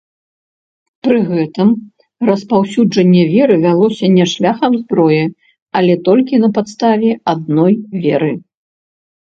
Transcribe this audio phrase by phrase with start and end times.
[1.07, 1.69] Пры гэтым
[2.29, 5.23] распаўсюджанне веры вялося не шляхам зброі,
[5.81, 7.73] але толькі на падставе адной
[8.05, 8.33] веры.